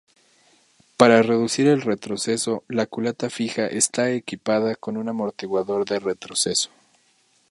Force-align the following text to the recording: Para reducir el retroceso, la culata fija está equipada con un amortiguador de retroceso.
Para 0.97 1.21
reducir 1.21 1.67
el 1.67 1.83
retroceso, 1.83 2.63
la 2.67 2.87
culata 2.87 3.29
fija 3.29 3.67
está 3.67 4.09
equipada 4.09 4.73
con 4.73 4.97
un 4.97 5.09
amortiguador 5.09 5.85
de 5.85 5.99
retroceso. 5.99 6.71